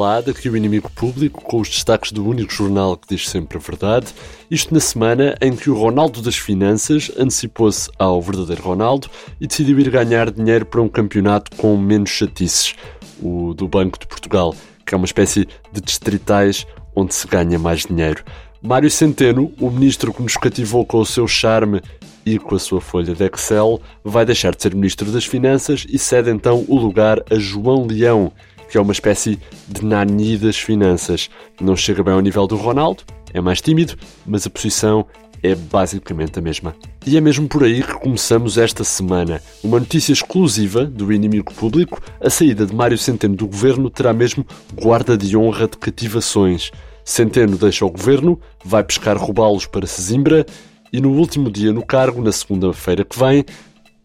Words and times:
Olá, 0.00 0.22
daqui 0.22 0.48
o 0.48 0.56
Inimigo 0.56 0.90
Público, 0.92 1.42
com 1.42 1.60
os 1.60 1.68
destaques 1.68 2.10
do 2.10 2.26
único 2.26 2.50
jornal 2.50 2.96
que 2.96 3.14
diz 3.14 3.28
sempre 3.28 3.58
a 3.58 3.60
verdade. 3.60 4.06
Isto 4.50 4.72
na 4.72 4.80
semana 4.80 5.36
em 5.42 5.54
que 5.54 5.68
o 5.68 5.76
Ronaldo 5.76 6.22
das 6.22 6.36
Finanças 6.36 7.12
antecipou-se 7.18 7.90
ao 7.98 8.22
verdadeiro 8.22 8.62
Ronaldo 8.62 9.10
e 9.38 9.46
decidiu 9.46 9.78
ir 9.78 9.90
ganhar 9.90 10.30
dinheiro 10.30 10.64
para 10.64 10.80
um 10.80 10.88
campeonato 10.88 11.54
com 11.54 11.76
menos 11.76 12.08
chatices, 12.08 12.74
o 13.22 13.52
do 13.52 13.68
Banco 13.68 13.98
de 13.98 14.06
Portugal, 14.06 14.54
que 14.86 14.94
é 14.94 14.96
uma 14.96 15.04
espécie 15.04 15.46
de 15.70 15.82
distritais 15.82 16.66
onde 16.96 17.14
se 17.14 17.26
ganha 17.26 17.58
mais 17.58 17.84
dinheiro. 17.84 18.24
Mário 18.62 18.90
Centeno, 18.90 19.52
o 19.60 19.70
ministro 19.70 20.14
que 20.14 20.22
nos 20.22 20.38
cativou 20.38 20.86
com 20.86 21.00
o 21.00 21.04
seu 21.04 21.28
charme 21.28 21.82
e 22.24 22.38
com 22.38 22.54
a 22.54 22.58
sua 22.58 22.80
folha 22.80 23.14
de 23.14 23.24
Excel, 23.24 23.80
vai 24.02 24.24
deixar 24.24 24.54
de 24.54 24.62
ser 24.62 24.74
ministro 24.74 25.12
das 25.12 25.26
Finanças 25.26 25.86
e 25.86 25.98
cede 25.98 26.30
então 26.30 26.64
o 26.68 26.78
lugar 26.78 27.22
a 27.30 27.34
João 27.34 27.86
Leão, 27.86 28.32
que 28.70 28.78
é 28.78 28.80
uma 28.80 28.92
espécie 28.92 29.38
de 29.68 29.84
Nani 29.84 30.38
das 30.38 30.56
finanças. 30.56 31.28
Não 31.60 31.76
chega 31.76 32.02
bem 32.02 32.14
ao 32.14 32.20
nível 32.20 32.46
do 32.46 32.56
Ronaldo, 32.56 33.02
é 33.34 33.40
mais 33.40 33.60
tímido, 33.60 33.96
mas 34.24 34.46
a 34.46 34.50
posição 34.50 35.04
é 35.42 35.54
basicamente 35.54 36.38
a 36.38 36.42
mesma. 36.42 36.74
E 37.04 37.16
é 37.16 37.20
mesmo 37.20 37.48
por 37.48 37.64
aí 37.64 37.82
que 37.82 37.94
começamos 37.94 38.58
esta 38.58 38.84
semana. 38.84 39.42
Uma 39.64 39.80
notícia 39.80 40.12
exclusiva 40.12 40.84
do 40.84 41.12
inimigo 41.12 41.52
público: 41.52 42.00
a 42.20 42.30
saída 42.30 42.64
de 42.64 42.74
Mário 42.74 42.98
Centeno 42.98 43.34
do 43.34 43.46
governo 43.46 43.90
terá 43.90 44.12
mesmo 44.12 44.46
guarda 44.74 45.16
de 45.16 45.36
honra 45.36 45.66
de 45.66 45.76
cativações. 45.76 46.70
Centeno 47.04 47.56
deixa 47.56 47.84
o 47.84 47.90
governo, 47.90 48.38
vai 48.64 48.84
pescar 48.84 49.16
robalos 49.16 49.66
para 49.66 49.86
Sesimbra 49.86 50.46
e 50.92 51.00
no 51.00 51.12
último 51.12 51.50
dia 51.50 51.72
no 51.72 51.84
cargo, 51.84 52.22
na 52.22 52.32
segunda-feira 52.32 53.04
que 53.04 53.18
vem, 53.18 53.44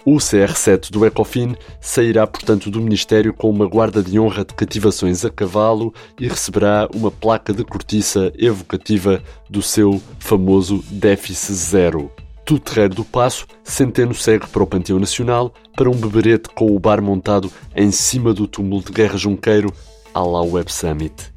o 0.05 0.17
CR7 0.17 0.91
do 0.91 1.03
Ecofin 1.03 1.55
sairá, 1.81 2.27
portanto, 2.27 2.69
do 2.69 2.79
Ministério 2.79 3.33
com 3.33 3.49
uma 3.49 3.65
guarda 3.65 4.03
de 4.03 4.19
honra 4.19 4.45
de 4.45 4.53
cativações 4.53 5.25
a 5.25 5.31
cavalo 5.31 5.91
e 6.19 6.27
receberá 6.27 6.87
uma 6.93 7.09
placa 7.09 7.51
de 7.51 7.63
cortiça 7.63 8.31
evocativa 8.37 9.21
do 9.49 9.63
seu 9.63 9.99
famoso 10.19 10.83
déficit 10.91 11.53
zero. 11.53 12.11
Do 12.45 12.59
Terreiro 12.59 12.93
do 12.93 13.03
Passo, 13.03 13.47
Centeno 13.63 14.13
segue 14.13 14.45
para 14.45 14.61
o 14.61 14.67
Panteão 14.67 14.99
Nacional 14.99 15.51
para 15.75 15.89
um 15.89 15.95
beberete 15.95 16.49
com 16.49 16.75
o 16.75 16.79
bar 16.79 17.01
montado 17.01 17.51
em 17.75 17.89
cima 17.89 18.31
do 18.31 18.47
túmulo 18.47 18.83
de 18.83 18.91
Guerra 18.91 19.17
Junqueiro, 19.17 19.73
à 20.13 20.21
la 20.21 20.43
Web 20.43 20.71
Summit. 20.71 21.33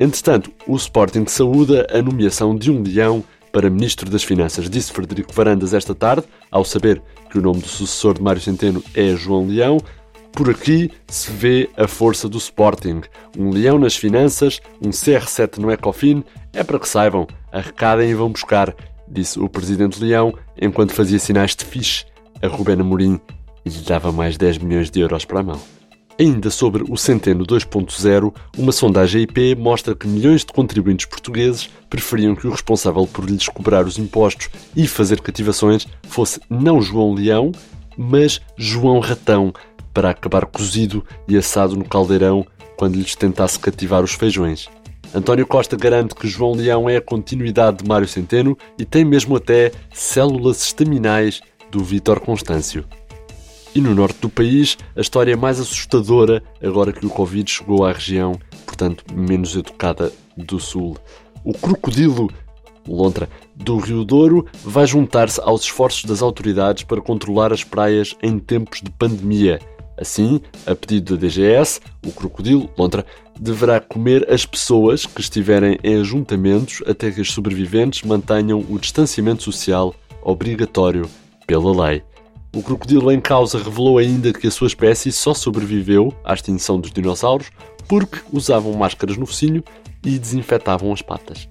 Entretanto, 0.00 0.50
o 0.66 0.74
Sporting 0.76 1.26
saúda 1.26 1.86
a 1.90 2.00
nomeação 2.00 2.56
de 2.56 2.70
um 2.70 2.82
leão 2.82 3.22
para 3.56 3.70
Ministro 3.70 4.10
das 4.10 4.22
Finanças, 4.22 4.68
disse 4.68 4.92
Frederico 4.92 5.32
Varandas 5.32 5.72
esta 5.72 5.94
tarde, 5.94 6.26
ao 6.50 6.62
saber 6.62 7.00
que 7.30 7.38
o 7.38 7.40
nome 7.40 7.62
do 7.62 7.66
sucessor 7.66 8.12
de 8.12 8.20
Mário 8.20 8.38
Centeno 8.38 8.84
é 8.94 9.16
João 9.16 9.46
Leão. 9.46 9.78
Por 10.30 10.50
aqui 10.50 10.90
se 11.08 11.32
vê 11.32 11.70
a 11.74 11.88
força 11.88 12.28
do 12.28 12.36
Sporting. 12.36 13.00
Um 13.34 13.48
leão 13.48 13.78
nas 13.78 13.96
finanças, 13.96 14.60
um 14.78 14.90
CR7 14.90 15.56
no 15.56 15.70
Ecofin, 15.70 16.22
é 16.52 16.62
para 16.62 16.78
que 16.78 16.86
saibam, 16.86 17.26
arrecadem 17.50 18.10
e 18.10 18.14
vão 18.14 18.30
buscar, 18.30 18.76
disse 19.08 19.40
o 19.40 19.48
Presidente 19.48 20.04
Leão, 20.04 20.34
enquanto 20.60 20.92
fazia 20.92 21.18
sinais 21.18 21.56
de 21.56 21.64
fixe 21.64 22.04
a 22.42 22.48
Rubén 22.48 22.78
Amorim 22.78 23.18
e 23.64 23.70
lhe 23.70 23.80
dava 23.80 24.12
mais 24.12 24.36
10 24.36 24.58
milhões 24.58 24.90
de 24.90 25.00
euros 25.00 25.24
para 25.24 25.40
a 25.40 25.42
mão. 25.42 25.75
Ainda 26.18 26.48
sobre 26.48 26.82
o 26.88 26.96
Centeno 26.96 27.44
2.0, 27.44 28.34
uma 28.56 28.72
sondagem 28.72 29.22
IP 29.22 29.54
mostra 29.54 29.94
que 29.94 30.08
milhões 30.08 30.46
de 30.46 30.52
contribuintes 30.52 31.04
portugueses 31.04 31.68
preferiam 31.90 32.34
que 32.34 32.46
o 32.46 32.50
responsável 32.50 33.06
por 33.06 33.28
lhes 33.28 33.48
cobrar 33.48 33.84
os 33.84 33.98
impostos 33.98 34.48
e 34.74 34.86
fazer 34.86 35.20
cativações 35.20 35.86
fosse 36.08 36.40
não 36.48 36.80
João 36.80 37.12
Leão, 37.12 37.52
mas 37.98 38.40
João 38.56 38.98
Ratão, 38.98 39.52
para 39.92 40.08
acabar 40.08 40.46
cozido 40.46 41.04
e 41.28 41.36
assado 41.36 41.76
no 41.76 41.84
caldeirão 41.84 42.46
quando 42.78 42.96
lhes 42.96 43.14
tentasse 43.14 43.58
cativar 43.58 44.02
os 44.02 44.12
feijões. 44.12 44.70
António 45.14 45.46
Costa 45.46 45.76
garante 45.76 46.14
que 46.14 46.26
João 46.26 46.52
Leão 46.54 46.88
é 46.88 46.96
a 46.96 47.02
continuidade 47.02 47.78
de 47.78 47.88
Mário 47.88 48.08
Centeno 48.08 48.56
e 48.78 48.86
tem 48.86 49.04
mesmo 49.04 49.36
até 49.36 49.70
células 49.92 50.62
estaminais 50.62 51.42
do 51.70 51.84
Vítor 51.84 52.20
Constâncio. 52.20 52.86
E 53.76 53.80
no 53.82 53.94
norte 53.94 54.20
do 54.22 54.30
país, 54.30 54.78
a 54.96 55.02
história 55.02 55.34
é 55.34 55.36
mais 55.36 55.60
assustadora 55.60 56.42
agora 56.62 56.94
que 56.94 57.04
o 57.04 57.10
Covid 57.10 57.50
chegou 57.50 57.84
à 57.84 57.92
região, 57.92 58.32
portanto, 58.64 59.04
menos 59.14 59.54
educada 59.54 60.10
do 60.34 60.58
sul. 60.58 60.96
O 61.44 61.52
crocodilo 61.52 62.30
lontra 62.88 63.28
do 63.54 63.76
Rio 63.76 64.02
Douro 64.02 64.46
vai 64.64 64.86
juntar-se 64.86 65.38
aos 65.42 65.60
esforços 65.60 66.06
das 66.06 66.22
autoridades 66.22 66.84
para 66.84 67.02
controlar 67.02 67.52
as 67.52 67.64
praias 67.64 68.16
em 68.22 68.38
tempos 68.38 68.80
de 68.80 68.90
pandemia. 68.90 69.60
Assim, 69.98 70.40
a 70.66 70.74
pedido 70.74 71.14
da 71.14 71.26
DGS, 71.26 71.78
o 72.02 72.12
crocodilo 72.12 72.70
lontra 72.78 73.04
deverá 73.38 73.78
comer 73.78 74.26
as 74.32 74.46
pessoas 74.46 75.04
que 75.04 75.20
estiverem 75.20 75.78
em 75.84 76.00
ajuntamentos 76.00 76.82
até 76.86 77.10
que 77.10 77.20
as 77.20 77.30
sobreviventes 77.30 78.04
mantenham 78.04 78.64
o 78.70 78.78
distanciamento 78.78 79.42
social 79.42 79.94
obrigatório 80.22 81.06
pela 81.46 81.88
lei. 81.88 82.02
O 82.56 82.62
crocodilo 82.62 83.12
em 83.12 83.20
causa 83.20 83.58
revelou 83.58 83.98
ainda 83.98 84.32
que 84.32 84.46
a 84.46 84.50
sua 84.50 84.66
espécie 84.66 85.12
só 85.12 85.34
sobreviveu 85.34 86.10
à 86.24 86.32
extinção 86.32 86.80
dos 86.80 86.90
dinossauros 86.90 87.50
porque 87.86 88.20
usavam 88.32 88.72
máscaras 88.72 89.18
no 89.18 89.26
focinho 89.26 89.62
e 90.02 90.18
desinfetavam 90.18 90.90
as 90.90 91.02
patas. 91.02 91.46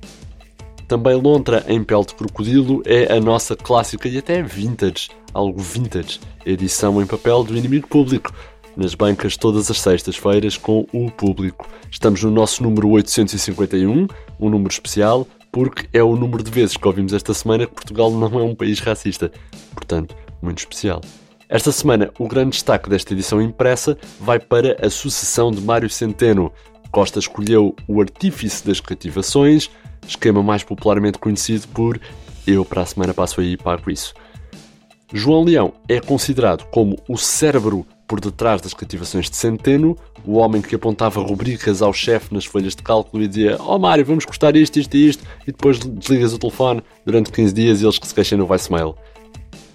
Também 0.88 1.14
lontra 1.14 1.64
em 1.68 1.84
pele 1.84 2.06
de 2.06 2.16
crocodilo 2.16 2.82
é 2.88 3.14
a 3.14 3.20
nossa 3.20 3.56
clássica 3.56 4.10
e 4.10 4.18
até 4.18 4.42
vintage, 4.42 5.12
algo 5.32 5.62
vintage, 5.62 6.20
edição 6.44 7.00
em 7.00 7.06
papel 7.06 7.44
do 7.44 7.56
inimigo 7.56 7.88
público, 7.88 8.34
nas 8.76 8.96
bancas 8.96 9.38
todas 9.38 9.70
as 9.70 9.80
sextas-feiras 9.80 10.58
com 10.58 10.88
o 10.92 11.12
público. 11.12 11.68
Estamos 11.92 12.24
no 12.24 12.32
nosso 12.32 12.64
número 12.64 12.90
851, 12.90 14.08
um 14.40 14.50
número 14.50 14.72
especial, 14.72 15.28
porque 15.52 15.88
é 15.94 16.02
o 16.02 16.16
número 16.16 16.42
de 16.42 16.50
vezes 16.50 16.76
que 16.76 16.88
ouvimos 16.88 17.14
esta 17.14 17.32
semana 17.32 17.68
que 17.68 17.76
Portugal 17.76 18.10
não 18.10 18.40
é 18.40 18.44
um 18.44 18.56
país 18.56 18.80
racista. 18.80 19.32
Portanto, 19.76 20.16
muito 20.42 20.60
especial. 20.60 21.02
Esta 21.48 21.72
semana, 21.72 22.12
o 22.18 22.28
grande 22.28 22.52
destaque 22.52 22.90
desta 22.90 23.14
edição 23.14 23.42
impressa 23.42 23.98
vai 24.20 24.40
para 24.40 24.76
a 24.86 24.90
sucessão 24.90 25.52
de 25.52 25.62
Mário 25.62 25.90
Centeno. 25.90 26.52
Costa 26.92 27.20
escolheu 27.20 27.76
o 27.88 28.02
artífice 28.02 28.66
das 28.66 28.80
cativações, 28.80 29.70
esquema 30.08 30.42
mais 30.42 30.64
popularmente 30.64 31.20
conhecido 31.20 31.68
por 31.68 32.00
Eu 32.48 32.66
para 32.66 32.82
a 32.82 32.86
semana 32.86 33.14
passo 33.14 33.42
aí 33.42 33.54
e 33.54 33.58
pago 33.58 33.92
isso. 33.92 34.14
João 35.14 35.44
Leão 35.44 35.74
é 35.88 36.00
considerado 36.00 36.66
como 36.72 36.98
o 37.08 37.18
cérebro 37.18 37.86
por 38.08 38.20
detrás 38.20 38.62
das 38.62 38.74
cativações 38.74 39.30
de 39.30 39.36
Centeno, 39.36 39.98
o 40.26 40.38
homem 40.38 40.62
que 40.62 40.76
apontava 40.76 41.22
rubricas 41.22 41.82
ao 41.82 41.94
chefe 41.94 42.34
nas 42.34 42.46
folhas 42.46 42.76
de 42.76 42.84
cálculo 42.84 43.24
e 43.24 43.28
dizia 43.28 43.58
Ó 43.60 43.76
oh, 43.76 43.80
Mário, 43.80 44.06
vamos 44.06 44.26
custar 44.26 44.56
isto, 44.56 44.80
isto 44.80 44.96
e 44.96 45.10
isto, 45.10 45.24
e 45.44 45.52
depois 45.52 45.80
desligas 45.80 46.34
o 46.34 46.40
telefone 46.40 46.82
durante 47.06 47.32
15 47.32 47.54
dias 47.54 47.82
e 47.82 47.86
eles 47.86 47.98
que 47.98 48.08
se 48.08 48.14
queixam 48.14 48.38
no 48.38 48.46
voicemail. 48.46 48.96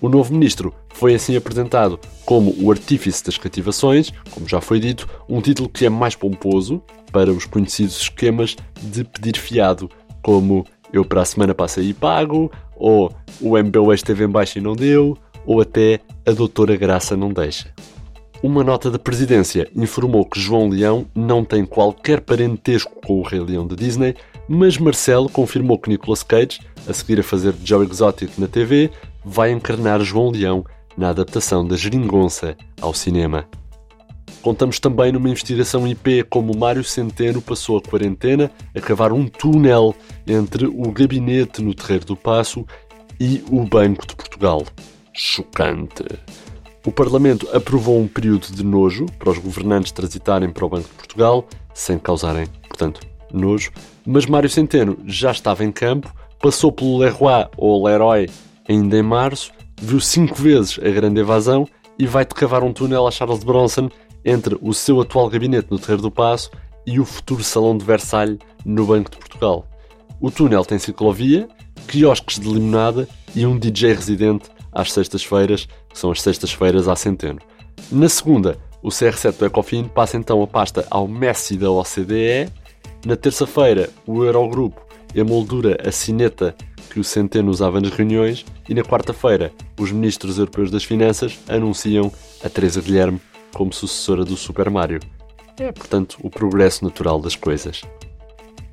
O 0.01 0.09
novo 0.09 0.33
ministro 0.33 0.73
foi 0.95 1.15
assim 1.15 1.37
apresentado 1.37 2.01
como 2.25 2.55
o 2.59 2.71
artífice 2.71 3.25
das 3.25 3.37
cativações, 3.37 4.11
como 4.31 4.49
já 4.49 4.61
foi 4.61 4.81
dito, 4.81 5.07
um 5.29 5.41
título 5.43 5.69
que 5.69 5.85
é 5.85 5.91
mais 5.91 6.15
pomposo 6.15 6.83
para 7.13 7.31
os 7.31 7.45
conhecidos 7.45 8.01
esquemas 8.01 8.57
de 8.81 9.05
pedir 9.05 9.37
fiado, 9.39 9.91
como 10.23 10.65
eu 10.93 11.05
para 11.05 11.21
a 11.21 11.25
semana 11.25 11.55
passei 11.55 11.91
e 11.91 11.95
pago, 11.95 12.51
ou 12.77 13.13
o 13.41 13.59
MBU 13.59 13.93
esteve 13.93 14.25
em 14.25 14.29
baixo 14.29 14.59
e 14.59 14.63
não 14.63 14.75
deu, 14.75 15.19
ou 15.45 15.61
até 15.61 16.01
a 16.27 16.31
doutora 16.33 16.77
Graça 16.77 17.17
não 17.17 17.33
deixa. 17.33 17.73
Uma 18.43 18.65
nota 18.65 18.91
da 18.91 18.99
presidência 18.99 19.69
informou 19.77 20.25
que 20.25 20.41
João 20.41 20.71
Leão 20.71 21.07
não 21.15 21.45
tem 21.45 21.67
qualquer 21.67 22.23
parentesco 22.23 22.99
com 23.05 23.21
o 23.21 23.23
Rei 23.23 23.41
Leão 23.41 23.67
da 23.67 23.77
Disney, 23.77 24.15
mas 24.53 24.77
Marcelo 24.77 25.29
confirmou 25.29 25.79
que 25.79 25.89
Nicolas 25.89 26.25
Cage, 26.25 26.59
a 26.89 26.93
seguir 26.93 27.21
a 27.21 27.23
fazer 27.23 27.55
Joe 27.63 27.87
Exotic 27.89 28.37
na 28.37 28.49
TV, 28.49 28.91
vai 29.25 29.53
encarnar 29.53 30.01
João 30.01 30.33
Leão 30.33 30.65
na 30.97 31.11
adaptação 31.11 31.65
da 31.65 31.77
Geringonça 31.77 32.57
ao 32.81 32.93
cinema. 32.93 33.49
Contamos 34.43 34.81
também 34.81 35.13
numa 35.13 35.29
investigação 35.29 35.87
IP 35.87 36.25
como 36.25 36.59
Mário 36.59 36.83
Centeno 36.83 37.41
passou 37.41 37.79
a 37.79 37.81
quarentena 37.81 38.51
a 38.75 38.81
cavar 38.81 39.13
um 39.13 39.29
túnel 39.29 39.95
entre 40.27 40.67
o 40.67 40.91
gabinete 40.91 41.63
no 41.63 41.73
Terreiro 41.73 42.07
do 42.07 42.17
Passo 42.17 42.67
e 43.21 43.45
o 43.53 43.63
Banco 43.65 44.05
de 44.05 44.17
Portugal. 44.17 44.65
Chocante. 45.13 46.05
O 46.85 46.91
Parlamento 46.91 47.49
aprovou 47.55 48.01
um 48.01 48.09
período 48.09 48.49
de 48.49 48.65
nojo 48.65 49.07
para 49.17 49.31
os 49.31 49.39
governantes 49.39 49.93
transitarem 49.93 50.51
para 50.51 50.67
o 50.67 50.69
Banco 50.69 50.89
de 50.89 50.95
Portugal, 50.95 51.47
sem 51.73 52.01
causarem, 52.01 52.49
portanto, 52.69 53.01
nojo, 53.33 53.71
mas 54.11 54.27
Mário 54.27 54.51
Centeno 54.51 54.99
já 55.07 55.31
estava 55.31 55.65
em 55.65 55.71
campo, 55.71 56.13
passou 56.41 56.73
pelo 56.73 56.99
Leroy 56.99 57.47
ou 57.57 57.87
Leroy 57.87 58.29
ainda 58.69 58.99
em 58.99 59.03
março, 59.05 59.53
viu 59.81 60.01
cinco 60.01 60.35
vezes 60.35 60.81
a 60.83 60.91
grande 60.91 61.21
evasão 61.21 61.65
e 61.97 62.07
vai-te 62.07 62.35
cavar 62.35 62.65
um 62.65 62.73
túnel 62.73 63.07
a 63.07 63.11
Charles 63.13 63.45
Bronson 63.45 63.89
entre 64.25 64.59
o 64.61 64.75
seu 64.75 65.01
atual 65.01 65.31
gabinete 65.31 65.69
no 65.71 65.79
Terreiro 65.79 66.03
do 66.03 66.11
Passo 66.11 66.51
e 66.85 66.99
o 66.99 67.05
futuro 67.05 67.45
Salão 67.45 67.79
de 67.79 67.85
Versalhes 67.85 68.39
no 68.65 68.85
Banco 68.85 69.13
de 69.13 69.17
Portugal. 69.17 69.65
O 70.21 70.29
túnel 70.29 70.65
tem 70.65 70.81
ciclovia, 70.81 71.49
quiosques 71.87 72.41
de 72.41 72.49
limonada 72.49 73.09
e 73.33 73.47
um 73.47 73.57
DJ 73.57 73.93
residente 73.93 74.51
às 74.73 74.91
sextas-feiras, 74.93 75.69
que 75.89 75.97
são 75.97 76.11
as 76.11 76.21
sextas-feiras 76.21 76.89
à 76.89 76.97
centeno. 76.97 77.39
Na 77.93 78.09
segunda, 78.09 78.59
o 78.83 78.89
CR7 78.89 79.39
do 79.39 79.47
Ecofin 79.47 79.85
passa 79.85 80.17
então 80.17 80.43
a 80.43 80.49
pasta 80.49 80.85
ao 80.91 81.07
Messi 81.07 81.57
da 81.57 81.71
OCDE 81.71 82.51
Na 83.05 83.17
terça-feira, 83.17 83.89
o 84.07 84.25
Eurogrupo 84.25 84.85
emoldura 85.15 85.79
a 85.87 85.91
sineta 85.91 86.55
que 86.91 87.01
o 87.01 87.05
Centeno 87.05 87.51
usava 87.51 87.81
nas 87.81 87.93
reuniões 87.93 88.45
e 88.69 88.75
na 88.75 88.83
quarta-feira, 88.83 89.53
os 89.79 89.91
ministros 89.91 90.39
europeus 90.39 90.71
das 90.71 90.85
Finanças 90.85 91.39
anunciam 91.49 92.13
a 92.45 92.49
Teresa 92.49 92.83
Guilherme 92.83 93.21
como 93.55 93.73
sucessora 93.73 94.25
do 94.25 94.37
Super 94.37 94.69
Mario. 94.69 95.01
É, 95.59 95.73
portanto, 95.73 96.19
o 96.23 96.29
progresso 96.29 96.85
natural 96.85 97.19
das 97.21 97.35
coisas. 97.35 97.83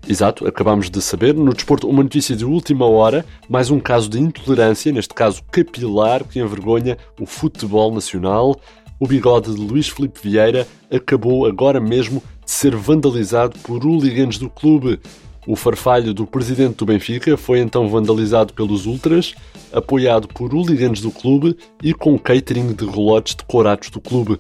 Exato, 0.08 0.48
acabamos 0.48 0.90
de 0.90 1.02
saber. 1.02 1.34
No 1.34 1.54
desporto, 1.54 1.88
uma 1.88 2.04
notícia 2.04 2.36
de 2.36 2.46
última 2.46 2.86
hora, 2.86 3.26
mais 3.50 3.70
um 3.70 3.80
caso 3.80 4.10
de 4.10 4.20
intolerância, 4.20 4.92
neste 4.92 5.14
caso 5.14 5.44
capilar, 5.52 6.24
que 6.24 6.40
envergonha 6.40 6.98
o 7.20 7.26
futebol 7.26 7.94
nacional. 7.94 8.60
O 9.00 9.08
bigode 9.08 9.54
de 9.54 9.62
Luís 9.62 9.88
Filipe 9.88 10.20
Vieira 10.24 10.68
acabou 10.92 11.46
agora 11.46 11.80
mesmo 11.80 12.22
de 12.44 12.52
ser 12.52 12.76
vandalizado 12.76 13.58
por 13.60 13.86
hooligans 13.86 14.40
do 14.40 14.50
clube. 14.50 15.00
O 15.46 15.56
farfalho 15.56 16.16
do 16.16 16.26
presidente 16.26 16.78
do 16.78 16.86
Benfica 16.86 17.38
foi 17.38 17.60
então 17.60 17.88
vandalizado 17.88 18.54
pelos 18.54 18.88
ultras, 18.88 19.36
apoiado 19.72 20.28
por 20.28 20.52
hooligans 20.52 21.00
do 21.00 21.12
clube 21.12 21.56
e 21.84 21.94
com 21.94 22.18
catering 22.18 22.74
de 22.74 22.86
relotes 22.86 23.36
decorados 23.36 23.92
do 23.92 24.02
clube. 24.02 24.40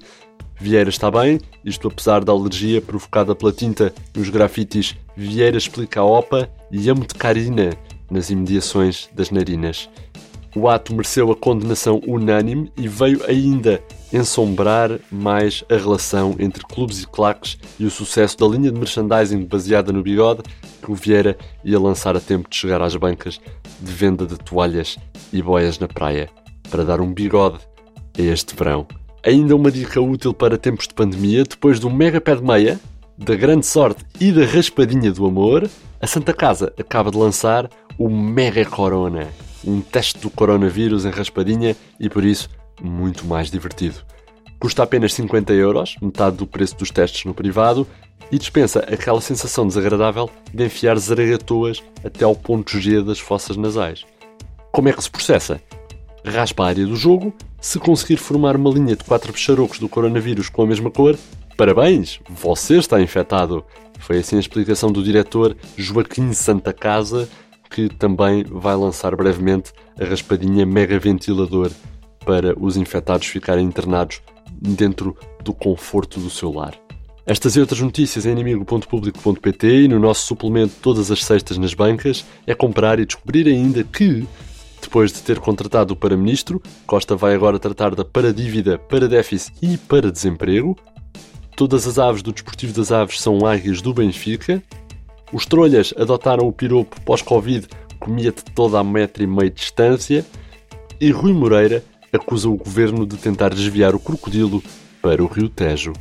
Vieira 0.59 0.89
está 0.89 1.11
bem, 1.11 1.39
isto 1.63 1.87
apesar 1.87 2.25
da 2.25 2.31
alergia 2.31 2.81
provocada 2.81 3.35
pela 3.35 3.53
tinta 3.53 3.93
nos 4.15 4.27
grafites 4.29 4.95
Vieira 5.15 5.57
explica 5.57 5.99
a 5.99 6.05
OPA 6.05 6.49
e 6.71 6.89
amo 6.89 7.05
de 7.05 7.13
carina 7.13 7.69
nas 8.09 8.31
imediações 8.31 9.07
das 9.13 9.29
narinas. 9.29 9.87
O 10.55 10.67
ato 10.67 10.93
mereceu 10.93 11.31
a 11.31 11.35
condenação 11.35 12.01
unânime 12.07 12.71
e 12.77 12.87
veio 12.87 13.23
ainda 13.27 13.81
ensombrar 14.11 14.99
mais 15.11 15.63
a 15.69 15.75
relação 15.75 16.35
entre 16.39 16.63
clubes 16.63 17.03
e 17.03 17.07
claques 17.07 17.57
e 17.79 17.85
o 17.85 17.91
sucesso 17.91 18.37
da 18.37 18.47
linha 18.47 18.71
de 18.71 18.79
merchandising 18.79 19.45
baseada 19.45 19.91
no 19.91 20.01
bigode 20.01 20.41
que 20.81 20.91
o 20.91 20.95
Vieira 20.95 21.37
ia 21.63 21.79
lançar 21.79 22.15
a 22.15 22.19
tempo 22.19 22.49
de 22.49 22.55
chegar 22.55 22.81
às 22.81 22.95
bancas 22.95 23.39
de 23.79 23.91
venda 23.91 24.25
de 24.25 24.37
toalhas 24.37 24.97
e 25.31 25.41
boias 25.41 25.77
na 25.77 25.87
praia 25.87 26.29
para 26.69 26.83
dar 26.83 27.01
um 27.01 27.13
bigode 27.13 27.59
a 28.17 28.21
este 28.21 28.55
verão. 28.55 28.87
Ainda 29.23 29.55
uma 29.55 29.71
dica 29.71 29.99
útil 29.99 30.33
para 30.33 30.57
tempos 30.57 30.87
de 30.87 30.93
pandemia, 30.93 31.43
depois 31.43 31.79
do 31.79 31.89
mega 31.89 32.21
pé 32.21 32.35
de 32.35 32.43
meia, 32.43 32.79
da 33.17 33.35
grande 33.35 33.65
sorte 33.65 34.05
e 34.19 34.31
da 34.31 34.45
raspadinha 34.45 35.11
do 35.11 35.25
amor, 35.25 35.69
a 35.99 36.07
Santa 36.07 36.33
Casa 36.33 36.71
acaba 36.79 37.11
de 37.11 37.17
lançar 37.17 37.69
o 37.97 38.09
Mega 38.09 38.63
Corona, 38.63 39.27
um 39.67 39.81
teste 39.81 40.19
do 40.19 40.29
coronavírus 40.29 41.05
em 41.05 41.09
raspadinha 41.09 41.75
e 41.99 42.09
por 42.09 42.23
isso 42.23 42.49
muito 42.81 43.25
mais 43.25 43.51
divertido. 43.51 43.97
Custa 44.59 44.83
apenas 44.83 45.13
50 45.13 45.53
euros, 45.53 45.95
metade 46.01 46.37
do 46.37 46.47
preço 46.47 46.75
dos 46.77 46.89
testes 46.89 47.25
no 47.25 47.33
privado, 47.33 47.85
e 48.31 48.37
dispensa 48.37 48.79
aquela 48.79 49.21
sensação 49.21 49.67
desagradável 49.67 50.29
de 50.53 50.65
enfiar 50.65 50.97
zaragatoas 50.97 51.83
até 52.03 52.25
ao 52.25 52.35
ponto 52.35 52.79
G 52.79 53.01
das 53.01 53.19
fossas 53.19 53.55
nasais. 53.55 54.03
Como 54.71 54.89
é 54.89 54.93
que 54.93 55.03
se 55.03 55.09
processa? 55.09 55.61
raspa 56.25 56.63
a 56.63 56.67
área 56.67 56.85
do 56.85 56.95
jogo. 56.95 57.33
Se 57.59 57.79
conseguir 57.79 58.17
formar 58.17 58.55
uma 58.55 58.69
linha 58.69 58.95
de 58.95 59.03
quatro 59.03 59.31
bicharocos 59.31 59.79
do 59.79 59.89
coronavírus 59.89 60.49
com 60.49 60.61
a 60.61 60.67
mesma 60.67 60.91
cor, 60.91 61.17
parabéns, 61.55 62.19
você 62.29 62.77
está 62.77 63.01
infectado. 63.01 63.63
Foi 63.99 64.19
assim 64.19 64.35
a 64.35 64.39
explicação 64.39 64.91
do 64.91 65.03
diretor 65.03 65.55
Joaquim 65.75 66.33
Santa 66.33 66.71
Casa, 66.71 67.27
que 67.69 67.89
também 67.89 68.43
vai 68.43 68.75
lançar 68.75 69.15
brevemente 69.15 69.71
a 69.99 70.05
raspadinha 70.05 70.65
mega 70.65 70.97
ventilador 70.99 71.71
para 72.25 72.57
os 72.59 72.77
infectados 72.77 73.27
ficarem 73.27 73.65
internados 73.65 74.21
dentro 74.51 75.15
do 75.43 75.53
conforto 75.53 76.19
do 76.19 76.29
seu 76.29 76.51
lar. 76.51 76.73
Estas 77.25 77.55
e 77.55 77.59
outras 77.59 77.81
notícias 77.81 78.25
em 78.25 78.31
inimigo.público.pt 78.31 79.83
e 79.83 79.87
no 79.87 79.99
nosso 79.99 80.25
suplemento 80.25 80.75
todas 80.81 81.11
as 81.11 81.23
sextas 81.23 81.57
nas 81.57 81.73
bancas 81.73 82.25
é 82.45 82.55
comprar 82.55 82.99
e 82.99 83.05
descobrir 83.05 83.47
ainda 83.47 83.83
que 83.83 84.25
depois 84.81 85.11
de 85.11 85.21
ter 85.21 85.39
contratado 85.39 85.93
o 85.93 85.97
para-ministro, 85.97 86.61
Costa 86.85 87.15
vai 87.15 87.35
agora 87.35 87.59
tratar 87.59 87.93
da 87.93 88.05
para-dívida, 88.05 88.77
para-déficit 88.77 89.53
e 89.61 89.77
para-desemprego. 89.77 90.77
Todas 91.55 91.85
as 91.87 91.99
aves 91.99 92.21
do 92.21 92.31
Desportivo 92.31 92.71
das 92.71 92.91
Aves 92.91 93.19
são 93.19 93.45
águias 93.45 93.81
do 93.81 93.93
Benfica. 93.93 94.63
Os 95.31 95.45
trolhas 95.45 95.93
adotaram 95.97 96.47
o 96.47 96.53
piropo 96.53 96.99
pós-Covid, 97.01 97.67
comia-te 97.99 98.43
toda 98.55 98.79
a 98.79 98.83
metro 98.83 99.23
e 99.23 99.27
meio 99.27 99.49
de 99.49 99.57
distância. 99.57 100.25
E 100.99 101.11
Rui 101.11 101.33
Moreira 101.33 101.83
acusa 102.11 102.49
o 102.49 102.55
governo 102.55 103.05
de 103.05 103.17
tentar 103.17 103.49
desviar 103.49 103.93
o 103.93 103.99
crocodilo 103.99 104.63
para 105.01 105.23
o 105.23 105.27
Rio 105.27 105.49
Tejo. 105.49 105.93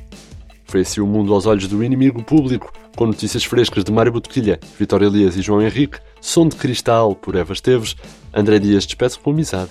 Foi 0.65 0.81
assim 0.81 1.01
o 1.01 1.07
mundo 1.07 1.33
aos 1.33 1.47
olhos 1.47 1.69
do 1.69 1.83
inimigo 1.83 2.23
público, 2.23 2.73
com 2.97 3.07
notícias 3.07 3.45
frescas 3.45 3.85
de 3.85 3.93
Mário 3.93 4.13
Botequilha, 4.13 4.59
Vitória 4.79 5.07
Elias 5.07 5.37
e 5.37 5.43
João 5.43 5.63
Henrique, 5.63 5.99
Som 6.21 6.49
de 6.49 6.57
Cristal 6.57 7.15
por 7.15 7.37
Eva 7.37 7.53
Esteves, 7.53 7.95
André 8.35 8.59
Dias 8.59 8.87
despede 8.87 9.19
com 9.19 9.31
amizade. 9.31 9.71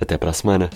Até 0.00 0.16
para 0.16 0.30
a 0.30 0.32
semana. 0.32 0.70